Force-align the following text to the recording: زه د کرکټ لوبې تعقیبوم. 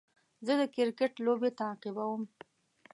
زه 0.45 0.53
د 0.59 0.61
کرکټ 0.75 1.13
لوبې 1.25 1.49
تعقیبوم. 1.59 2.21